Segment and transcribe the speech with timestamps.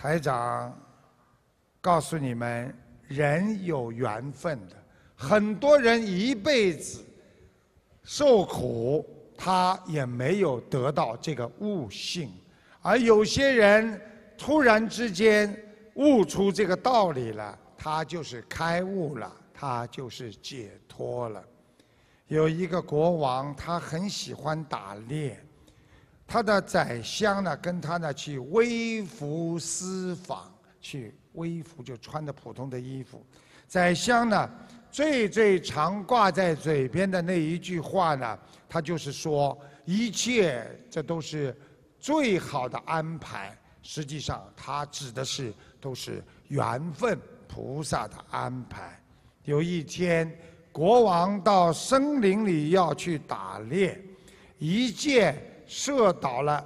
[0.00, 0.72] 台长
[1.80, 2.72] 告诉你们，
[3.08, 4.76] 人有缘分的，
[5.16, 7.04] 很多人一辈子
[8.04, 9.04] 受苦，
[9.36, 12.30] 他也没有得到这个悟性，
[12.80, 14.00] 而有些人
[14.38, 15.52] 突然之间
[15.94, 21.44] 悟出这个道理了，他就是开悟了，他就是解脱了。
[22.28, 25.44] 有一个国王，他很喜欢打猎。
[26.30, 33.24] 他的宰相呢，跟他呢去微服私访，去微服就穿的普通的衣服。
[33.66, 34.50] 宰相呢，
[34.90, 38.38] 最最常挂在嘴边的那一句话呢，
[38.68, 41.56] 他就是说，一切这都是
[41.98, 43.56] 最好的安排。
[43.82, 45.50] 实际上，他指的是
[45.80, 49.02] 都是缘分菩萨的安排。
[49.44, 50.30] 有一天，
[50.72, 53.98] 国王到森林里要去打猎，
[54.58, 55.42] 一见。
[55.68, 56.64] 射倒了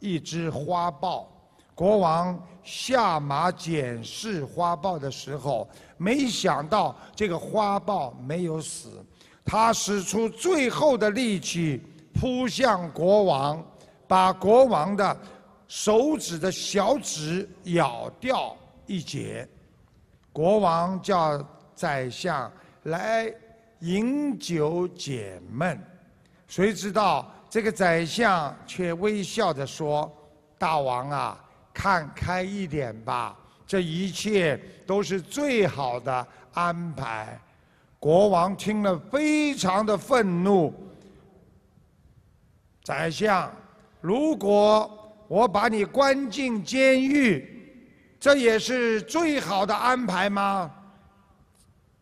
[0.00, 1.30] 一只花豹，
[1.74, 9.04] 国王下马检视花豹的时候，没想到这个花豹没有死，
[9.44, 11.82] 他使出最后的力气
[12.14, 13.64] 扑向国王，
[14.06, 15.16] 把国王的
[15.68, 19.46] 手指的小指咬掉一截。
[20.32, 22.50] 国王叫宰相
[22.84, 23.32] 来
[23.80, 25.78] 饮酒解闷，
[26.46, 27.30] 谁知道？
[27.50, 30.10] 这个宰相却微笑着说
[30.58, 33.34] ：“大王啊，看开一点吧，
[33.66, 37.40] 这一切都是最好的安排。”
[37.98, 40.72] 国王听了非常的愤怒。
[42.84, 43.50] 宰相，
[44.00, 47.82] 如果我把你关进监狱，
[48.20, 50.70] 这也是最好的安排吗？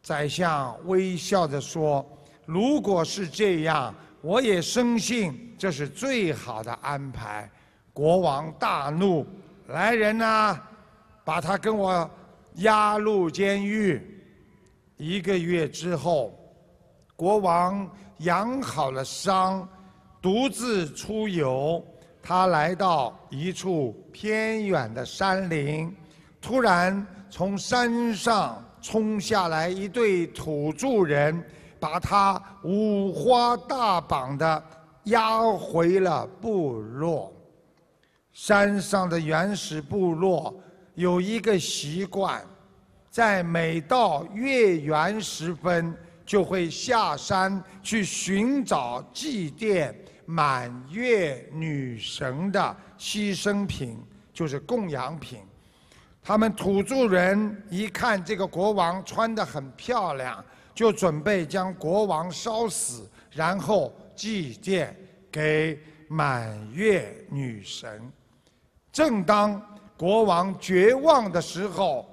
[0.03, 2.05] 宰相微笑着说
[2.45, 3.95] ：“如果是这样。”
[4.27, 7.49] 我也深信这是最好的安排。
[7.93, 9.25] 国王大怒，
[9.69, 10.61] 来人呐，
[11.25, 12.11] 把他跟我
[12.57, 14.03] 押入监狱。
[14.97, 16.37] 一个月之后，
[17.15, 17.89] 国王
[18.19, 19.67] 养好了伤，
[20.21, 21.81] 独自出游。
[22.21, 25.95] 他来到一处偏远的山林，
[26.41, 31.41] 突然从山上冲下来一对土著人。
[31.87, 34.61] 把他五花大绑的
[35.05, 37.33] 押回了部落。
[38.33, 40.53] 山上的原始部落
[40.95, 42.45] 有一个习惯，
[43.09, 53.97] 在每到月圆时分，就会下山去寻找祭奠满月女神的牺牲品，
[54.35, 55.39] 就是供养品。
[56.21, 60.45] 他们土著人一看这个国王穿得很漂亮。
[60.77, 64.89] 就准备将国王烧死，然后祭奠
[65.33, 68.13] 给满月女神。
[68.93, 69.61] 正当
[69.97, 72.07] 国王绝望的时候，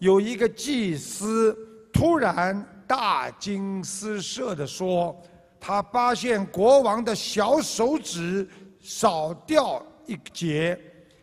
[0.00, 1.56] 有一个祭司
[1.92, 5.16] 突然大惊失色地说
[5.60, 8.48] ：“他发现国王的小手指
[8.80, 10.76] 少掉一节，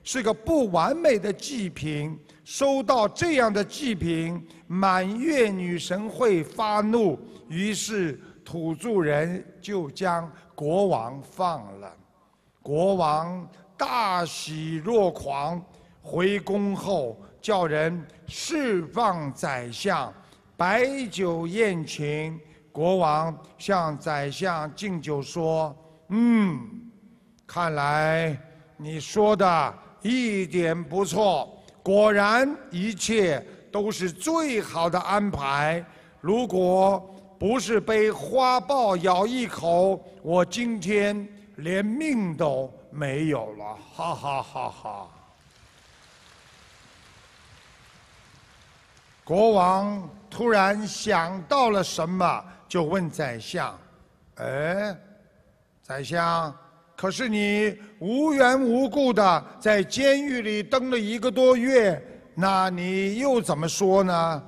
[0.07, 7.19] 是个不完美的祭品。”收到这样的祭品，满月女神会发怒，
[7.49, 11.93] 于是土著人就将国王放了。
[12.61, 13.45] 国王
[13.75, 15.61] 大喜若狂，
[16.01, 20.13] 回宫后叫人释放宰相，
[20.55, 22.39] 摆酒宴请。
[22.71, 25.75] 国王向宰相敬酒说
[26.07, 26.57] ：“嗯，
[27.45, 28.39] 看来
[28.77, 31.53] 你说的一点不错。”
[31.83, 33.41] 果然，一切
[33.71, 35.85] 都是最好的安排。
[36.19, 36.99] 如果
[37.39, 41.25] 不是被花豹咬一口，我今天
[41.55, 43.77] 连命都没有了！
[43.95, 45.07] 哈哈哈哈！
[49.23, 53.79] 国王突然想到了什么，就问宰相
[54.35, 54.93] ：“哎，
[55.81, 56.53] 宰相。”
[56.97, 62.01] 可是你无缘无故的在监狱里蹲了一个多月，
[62.33, 64.43] 那你又怎么说呢？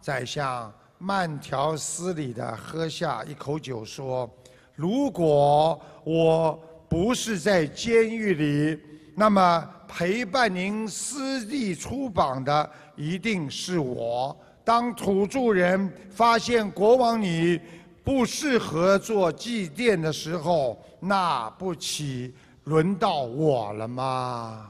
[0.00, 4.28] 宰相慢条斯理的喝下一口酒，说
[4.74, 8.76] ：“如果我不是在监狱里，
[9.14, 14.36] 那么陪伴您私地出榜的一定是我。
[14.64, 17.60] 当土著人发现国王你……”
[18.04, 22.34] 不适合做祭奠的时候，那不起
[22.64, 24.68] 轮到我了吗？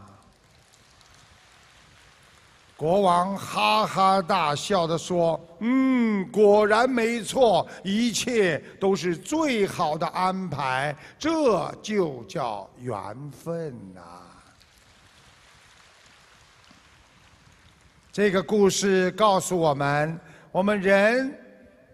[2.76, 14.00] 国王哈哈大笑的说：“嗯，果然没错，一切都是最好的安排，这就叫缘分呐。”
[18.12, 20.20] 这个故事告诉我们，
[20.50, 21.32] 我们人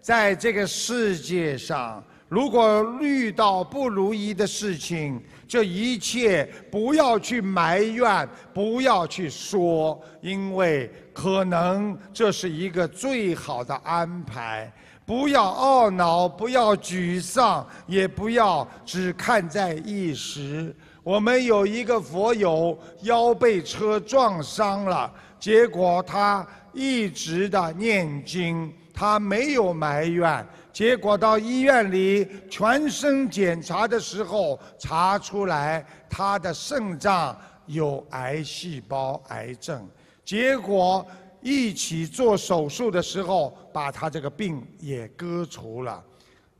[0.01, 14.71] 在这个世界上，如果遇到不如意的事情，这一切不要去埋怨，不要去说，因为可能这是一个最好的安排。
[15.05, 20.73] 不要懊恼，不要沮丧，也不要只看在一时。
[21.03, 28.71] 我们有一个佛友腰被车撞伤了，结果他一直的念经，
[29.01, 30.47] 他没有埋怨。
[30.71, 39.89] 结果到医院里全身检查的时候，查出来他的肾脏有癌细胞癌症。
[40.23, 41.03] 结果
[41.41, 46.03] 一起做手术的时候，把他这个病也割除了，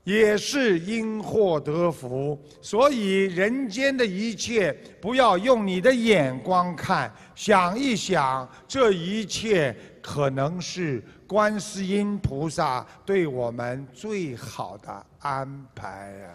[0.04, 2.40] 也是因祸得福。
[2.62, 11.04] 所以人间的一切，不要用你的眼光看，想一想，这一切可能是。
[11.32, 16.28] 观世音菩萨对我们最好的安排啊！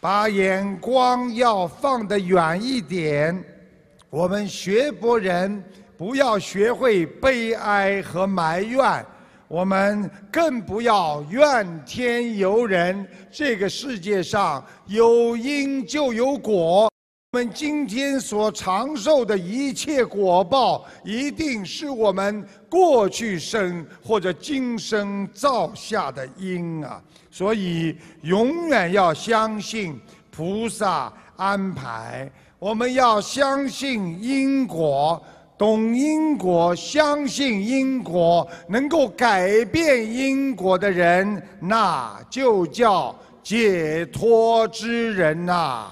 [0.00, 3.44] 把眼光要放得远一点。
[4.08, 5.62] 我们学佛人
[5.98, 9.04] 不要学会悲哀和埋怨，
[9.48, 13.06] 我们更不要怨天尤人。
[13.30, 16.90] 这个世界上有因就有果。
[17.32, 27.02] 我们今天所长寿的一切果报，一定是我们过去生或者今生造下的因啊！
[27.30, 30.00] 所以永远要相信
[30.30, 32.30] 菩萨安排。
[32.58, 35.22] 我们要相信因果，
[35.58, 45.90] 懂因果相信因果能够改变因果的人那就叫解脱之人呐。